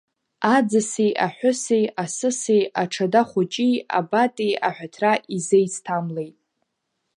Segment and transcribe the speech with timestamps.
[0.55, 6.37] Аӡыси аҳәыси, асыси, аҽада хәыҷи, абати аҳәаҭра изеицҭамлеит.